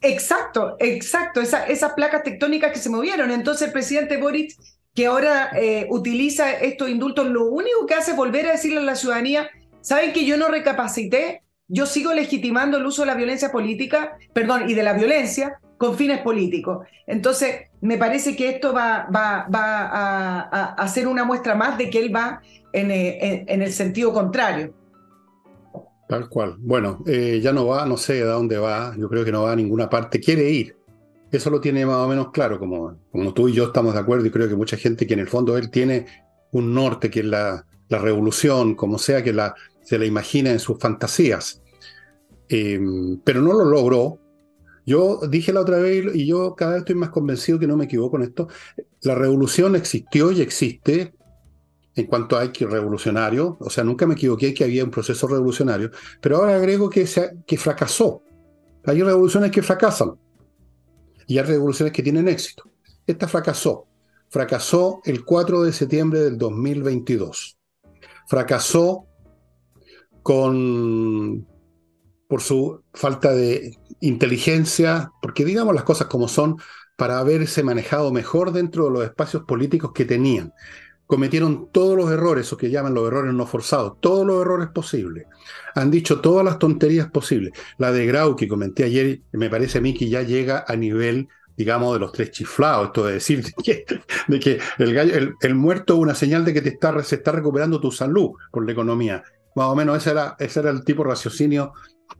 [0.00, 3.30] exacto, exacto, esas placas tectónicas que se movieron.
[3.30, 4.52] Entonces, el presidente Boric,
[4.94, 8.84] que ahora eh, utiliza estos indultos, lo único que hace es volver a decirle a
[8.84, 11.42] la ciudadanía, ¿saben que yo no recapacité?
[11.66, 15.96] Yo sigo legitimando el uso de la violencia política, perdón, y de la violencia, con
[15.96, 16.86] fines políticos.
[17.06, 22.14] Entonces, me parece que esto va, va a, ser una muestra más de que él
[22.14, 22.40] va
[22.72, 24.74] en, eh, el sentido contrario.
[26.08, 26.56] Tal cual.
[26.58, 29.52] Bueno, eh, ya no va, no sé a dónde va, yo creo que no va
[29.52, 30.76] a ninguna parte, quiere ir.
[31.30, 32.96] Eso lo tiene más o menos claro, como,
[33.34, 35.56] tú y yo estamos de acuerdo y creo que mucha gente que en el fondo
[35.56, 36.06] él tiene
[36.52, 39.32] un norte que es la, revolución, como sea que
[39.82, 41.62] se la imagina en sus fantasías.
[42.48, 42.80] Eh,
[43.22, 44.18] pero no lo logró,
[44.86, 47.86] yo dije la otra vez, y yo cada vez estoy más convencido que no me
[47.86, 48.48] equivoco en esto,
[49.02, 51.14] la revolución existió y existe
[51.96, 55.90] en cuanto a que revolucionario, o sea, nunca me equivoqué que había un proceso revolucionario,
[56.20, 57.08] pero ahora agrego que,
[57.46, 58.22] que fracasó.
[58.84, 60.12] Hay revoluciones que fracasan
[61.26, 62.64] y hay revoluciones que tienen éxito.
[63.06, 63.86] Esta fracasó.
[64.28, 67.56] Fracasó el 4 de septiembre del 2022.
[68.26, 69.06] Fracasó
[70.22, 71.46] con
[72.28, 76.56] por su falta de inteligencia, porque digamos las cosas como son,
[76.96, 80.52] para haberse manejado mejor dentro de los espacios políticos que tenían.
[81.06, 85.26] Cometieron todos los errores, o que llaman los errores no forzados, todos los errores posibles.
[85.74, 87.52] Han dicho todas las tonterías posibles.
[87.78, 91.28] La de Grau que comenté ayer, me parece a mí que ya llega a nivel
[91.56, 93.84] digamos, de los tres chiflados, esto de decir que,
[94.26, 97.80] de que el, el, muerto es una señal de que te está, se está recuperando
[97.80, 99.22] tu salud por la economía.
[99.54, 101.72] Más o menos ese era, ese era el tipo de raciocinio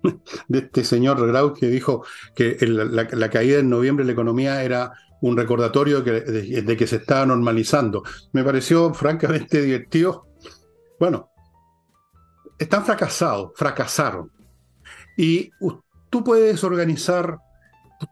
[0.48, 4.92] de este señor Grau que dijo que la, caída en noviembre de la economía era
[5.20, 8.02] un recordatorio de, que se estaba normalizando.
[8.32, 10.26] Me pareció francamente divertido.
[11.00, 11.30] Bueno,
[12.58, 14.30] están fracasados, fracasaron.
[15.16, 15.50] Y
[16.10, 17.38] tú puedes organizar,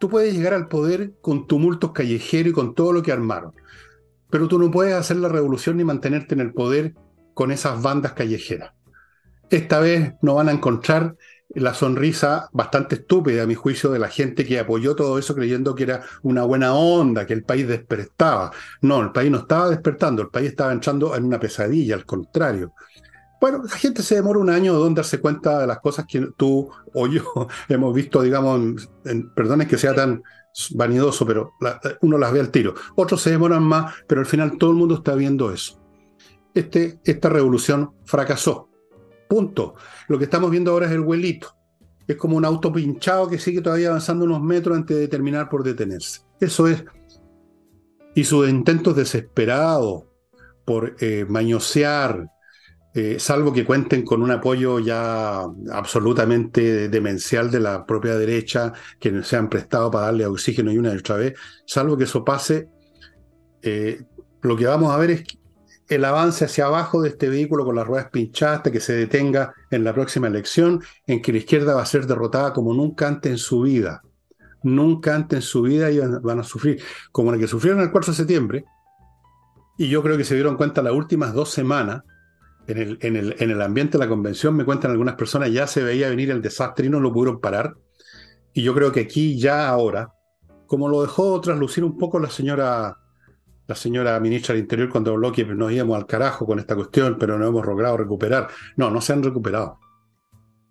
[0.01, 3.53] tú puedes llegar al poder con tumultos callejeros y con todo lo que armaron.
[4.31, 6.95] Pero tú no puedes hacer la revolución ni mantenerte en el poder
[7.35, 8.73] con esas bandas callejeras.
[9.51, 11.17] Esta vez no van a encontrar
[11.55, 15.75] la sonrisa bastante estúpida, a mi juicio, de la gente que apoyó todo eso creyendo
[15.75, 18.53] que era una buena onda, que el país despertaba.
[18.81, 22.73] No, el país no estaba despertando, el país estaba entrando en una pesadilla, al contrario.
[23.41, 26.71] Bueno, la gente se demora un año en darse cuenta de las cosas que tú
[26.95, 27.25] o yo
[27.69, 30.23] hemos visto, digamos, en, perdón que sea tan
[30.75, 31.55] vanidoso, pero
[32.03, 32.75] uno las ve al tiro.
[32.95, 35.81] Otros se demoran más, pero al final todo el mundo está viendo eso.
[36.55, 38.69] Este, esta revolución fracasó.
[39.33, 39.77] Punto.
[40.09, 41.57] Lo que estamos viendo ahora es el huelito.
[42.07, 45.65] Es como un auto pinchado que sigue todavía avanzando unos metros antes de terminar por
[45.65, 46.21] detenerse.
[46.39, 46.85] Eso es.
[48.15, 50.05] Y sus intentos desesperados
[50.67, 52.29] por eh, mañosear,
[52.93, 59.23] eh, salvo que cuenten con un apoyo ya absolutamente demencial de la propia derecha, que
[59.23, 61.33] se han prestado para darle oxígeno y una y otra vez,
[61.65, 62.69] salvo que eso pase,
[63.63, 64.03] eh,
[64.43, 65.25] lo que vamos a ver es
[65.89, 69.55] el avance hacia abajo de este vehículo con las ruedas pinchadas hasta que se detenga
[69.71, 73.33] en la próxima elección, en que la izquierda va a ser derrotada como nunca antes
[73.33, 74.03] en su vida.
[74.63, 76.81] Nunca antes en su vida y van a sufrir,
[77.11, 78.65] como la que sufrieron el 4 de septiembre,
[79.77, 82.03] y yo creo que se dieron cuenta las últimas dos semanas,
[82.69, 85.67] en el, en, el, en el ambiente de la convención, me cuentan algunas personas, ya
[85.67, 87.75] se veía venir el desastre y no lo pudieron parar.
[88.53, 90.13] Y yo creo que aquí, ya ahora,
[90.67, 92.99] como lo dejó traslucir un poco la señora,
[93.73, 97.17] la señora ministra del Interior cuando habló que nos íbamos al carajo con esta cuestión,
[97.19, 98.49] pero no hemos logrado recuperar.
[98.77, 99.81] No, no se han recuperado.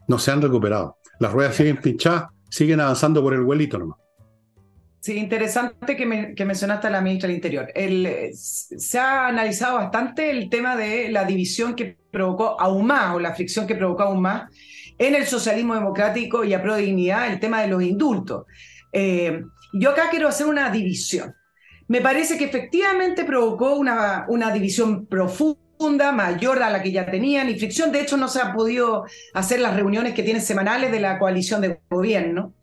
[0.08, 0.98] No se han recuperado.
[1.20, 3.98] Las ruedas siguen pinchadas, siguen avanzando por el huelito nomás.
[5.00, 7.68] Sí, interesante que, me, que, mencionaste a la ministra del Interior.
[8.32, 13.34] Se ha analizado bastante el tema de la división que provocó aún más, o la
[13.34, 14.52] fricción que provocó aún más,
[15.00, 18.46] en el socialismo democrático y a pro dignidad, el tema de los indultos.
[18.94, 19.42] Eh,
[19.74, 21.34] yo acá quiero hacer una división.
[21.92, 27.50] Me parece que efectivamente provocó una, una división profunda mayor a la que ya tenían
[27.50, 27.92] y fricción.
[27.92, 31.60] De hecho, no se ha podido hacer las reuniones que tienen semanales de la coalición
[31.60, 32.54] de gobierno.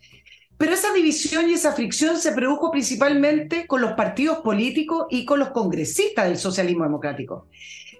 [0.56, 5.40] Pero esa división y esa fricción se produjo principalmente con los partidos políticos y con
[5.40, 7.48] los congresistas del socialismo democrático.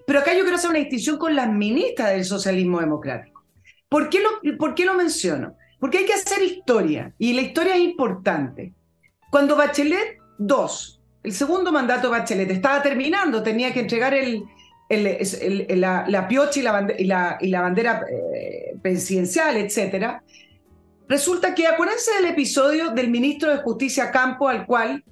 [0.07, 3.45] Pero acá yo quiero hacer una distinción con las ministras del socialismo democrático.
[3.91, 5.57] ¿Por qué lo, por qué lo menciono?
[5.79, 8.73] Porque hay que hacer historia, y la historia es importante.
[9.31, 14.15] Cuando Bachelet II, el segundo mandato de Bachelet, estaba terminando, tenía que entregar
[14.89, 20.23] la, la, piocha y la, bandera eh, presidencial, etcétera,
[21.09, 25.03] Resulta que acuérdense del episodio del ministro de Justicia Campo al cual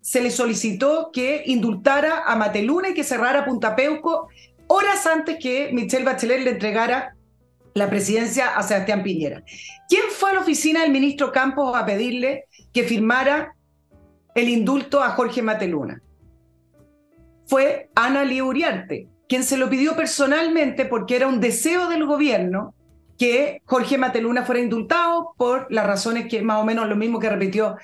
[0.00, 4.28] se le solicitó que indultara a Mateluna y que cerrara Punta Peuco
[4.66, 7.14] horas antes que Michelle Bachelet le entregara
[7.74, 9.44] la presidencia a Sebastián Piñera.
[9.88, 13.54] ¿Quién fue a la oficina del ministro Campos a pedirle que firmara
[14.36, 16.00] el indulto a Jorge Mateluna?
[17.46, 22.74] Fue Ana Uriarte, quien se lo pidió personalmente porque era un deseo del gobierno
[23.18, 27.30] que Jorge Mateluna fuera indultado por las razones que más o menos lo mismo que
[27.30, 27.76] repitió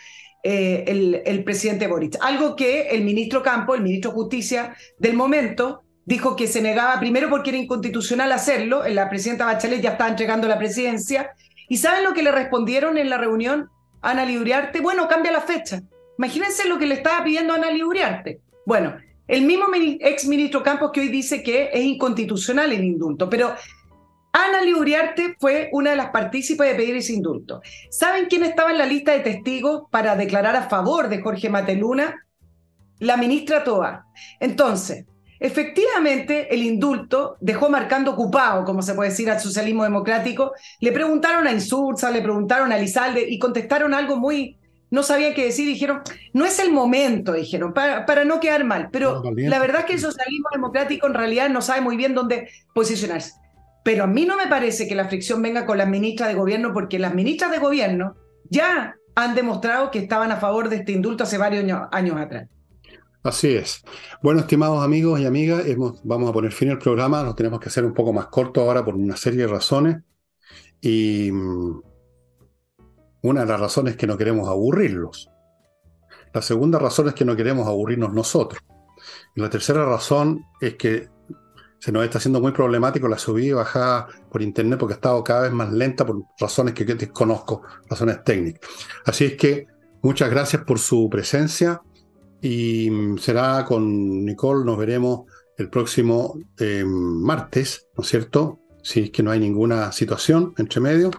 [0.42, 2.16] eh, el, presidente Boric.
[2.20, 6.98] Algo que el ministro Campo, el ministro de Justicia del momento, dijo que se negaba
[6.98, 11.30] primero porque era inconstitucional hacerlo, la presidenta Bachelet ya estaba entregando la presidencia,
[11.68, 13.70] y ¿saben lo que le respondieron en la reunión
[14.03, 14.80] Ana Libriarte?
[14.80, 15.80] Bueno, cambia la fecha.
[16.19, 18.41] Imagínense lo que le estaba pidiendo a Ana Libriarte.
[18.65, 18.97] Bueno,
[19.29, 23.55] el mismo ex ministro Campos que hoy dice que es inconstitucional el indulto, pero
[24.33, 27.61] Ana Liuriarte fue una de las partícipes de pedir ese indulto.
[27.91, 32.27] ¿Saben quién estaba en la lista de testigos para declarar a favor de Jorge Mateluna?
[32.99, 34.07] La ministra Toa.
[34.41, 35.05] Entonces,
[35.39, 40.53] efectivamente, el indulto dejó marcando ocupado, como se puede decir, al socialismo democrático.
[40.81, 44.57] Le preguntaron a Insursa, le preguntaron a Lizalde y contestaron algo muy,
[44.93, 46.03] no sabían qué decir, dijeron,
[46.34, 48.90] no es el momento, dijeron, para, para no quedar mal.
[48.93, 52.51] Pero la verdad es que el socialismo democrático en realidad no sabe muy bien dónde
[52.74, 53.32] posicionarse.
[53.84, 56.74] Pero a mí no me parece que la fricción venga con las ministras de gobierno,
[56.74, 58.16] porque las ministras de gobierno
[58.51, 62.51] ya han demostrado que estaban a favor de este indulto hace varios años, atrás.
[63.22, 63.82] Así es.
[64.22, 65.64] Bueno, estimados amigos y amigas,
[66.05, 67.22] vamos a poner fin al programa.
[67.22, 70.03] Nos tenemos que hacer un poco más corto ahora por una serie de razones.
[70.82, 71.80] Y mm,
[73.23, 75.31] una de las razones es que no queremos aburrirlos.
[76.33, 78.62] La segunda razón es que no queremos aburrirnos nosotros.
[79.35, 81.09] Y la tercera razón es que
[81.79, 85.25] se nos está haciendo muy problemático la subida y bajada por internet porque ha estado
[85.25, 88.70] cada vez más lenta por razones que desconozco, razones técnicas.
[89.05, 89.66] Así es que
[90.01, 91.83] muchas gracias por su presencia
[92.41, 95.23] y será con Nicole, nos veremos
[95.59, 98.61] el próximo eh, martes, ¿no es cierto?
[98.83, 101.11] Si es que no hay ninguna situación entre medio.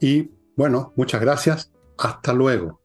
[0.00, 1.72] Y bueno, muchas gracias.
[1.98, 2.79] Hasta luego.